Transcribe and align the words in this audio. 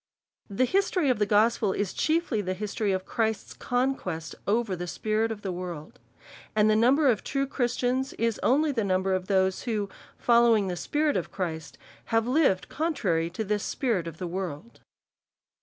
The 0.49 0.65
history 0.65 1.11
of 1.11 1.19
the 1.19 1.27
gospel 1.27 1.73
is 1.73 1.93
chiefly 1.93 2.41
the 2.41 2.55
history 2.55 2.91
of 2.91 3.05
Christ's 3.05 3.53
conquest 3.53 4.33
over 4.47 4.75
this 4.75 4.93
spirit 4.93 5.31
of 5.31 5.43
the 5.43 5.51
world. 5.51 5.99
And 6.55 6.67
the 6.67 6.75
number 6.75 7.07
of 7.07 7.23
true 7.23 7.45
Christians, 7.45 8.13
is 8.13 8.39
only 8.41 8.71
the 8.71 8.83
number 8.83 9.13
of 9.13 9.27
those 9.27 9.61
who, 9.65 9.89
following 10.17 10.69
the 10.69 10.75
Spirit 10.75 11.17
of 11.17 11.31
Christ, 11.31 11.77
have 12.05 12.25
lived 12.25 12.67
contrary 12.67 13.29
to 13.29 13.43
the 13.43 13.59
spirit 13.59 14.07
of 14.07 14.17
the 14.17 14.25
world. 14.25 14.79